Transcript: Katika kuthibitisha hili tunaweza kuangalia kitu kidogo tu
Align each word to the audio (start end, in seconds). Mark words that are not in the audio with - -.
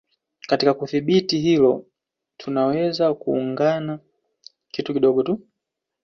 Katika 0.47 0.73
kuthibitisha 0.73 1.41
hili 1.41 1.79
tunaweza 2.37 3.13
kuangalia 3.13 3.99
kitu 4.71 4.93
kidogo 4.93 5.23
tu 5.23 5.41